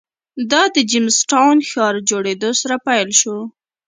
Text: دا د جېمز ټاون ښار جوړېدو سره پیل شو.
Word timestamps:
دا 0.51 0.63
د 0.75 0.77
جېمز 0.89 1.17
ټاون 1.29 1.57
ښار 1.69 1.95
جوړېدو 2.09 2.49
سره 2.61 2.75
پیل 2.85 3.09
شو. 3.19 3.37